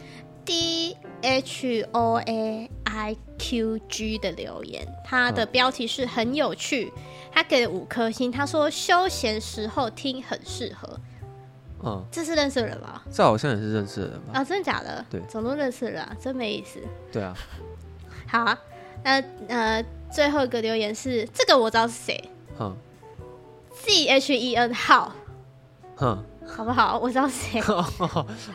[0.46, 6.92] D H O A I Q G 的留言，他的标题是很有趣，
[7.32, 11.00] 他给了五颗星，他说休闲时候听很适合。
[11.86, 13.02] 嗯，这是认识的人吗？
[13.12, 14.34] 这好像也是认识的人吧？
[14.34, 15.06] 啊，真的假的？
[15.10, 16.80] 对，总都认识的人啊，真没意思。
[17.12, 17.36] 对啊。
[18.28, 18.60] 好啊，
[19.04, 22.30] 那呃，最后一个留言是这个，我知道是谁。
[22.60, 22.76] 嗯。
[23.74, 25.14] Z H E N 号。
[25.96, 26.24] 哼。
[26.46, 27.00] 好不好？
[27.00, 27.60] 我知道谁。
[27.68, 27.86] 哦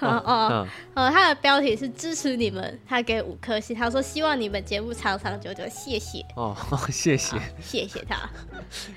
[0.00, 6.24] 哦他的标题是支持你们，他给五颗星，他说希望你们节目长长久久，谢谢。
[6.36, 6.56] 哦，
[6.90, 8.28] 谢谢，谢谢他。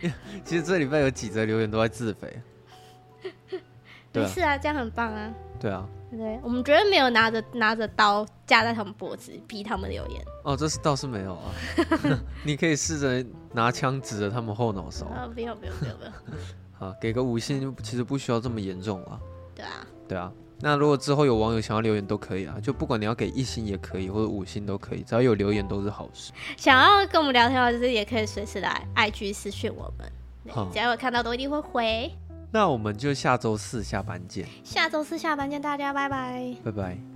[0.43, 2.41] 其实这礼拜有几则留言都在自肥。
[4.11, 5.31] 对，是啊，这样很棒啊。
[5.59, 5.87] 对啊。
[6.11, 10.21] 对，我们绝对没有拿着拿着刀架在他们脖子逼他们留言。
[10.43, 11.53] 哦，这是倒是没有啊。
[12.43, 15.05] 你可以试着拿枪指着他们后脑勺。
[15.05, 16.11] 啊，不要不要不要不要。
[16.81, 19.19] 啊，给个五星，其实不需要这么严重啊。
[19.55, 20.31] 对啊，对啊。
[20.63, 26.31] 那如果之后有网友想要留言都可以啊，就不管你要给一星也可以，或者五星都可以，只要有留言都是好事。
[26.57, 30.11] 想要跟我们聊天的话，就是也可以随时来 IG 私讯我们，
[30.71, 32.11] 只要有看到都一定会回。
[32.51, 34.45] 那我们就下周四下班见。
[34.63, 36.53] 下周四下班见，大家拜拜。
[36.63, 37.10] 拜拜。